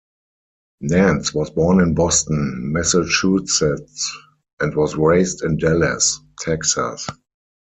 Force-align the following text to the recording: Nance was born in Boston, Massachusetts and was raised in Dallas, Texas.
Nance 0.81 1.31
was 1.31 1.51
born 1.51 1.79
in 1.79 1.93
Boston, 1.93 2.71
Massachusetts 2.73 4.17
and 4.59 4.75
was 4.75 4.95
raised 4.95 5.43
in 5.43 5.57
Dallas, 5.57 6.19
Texas. 6.39 7.05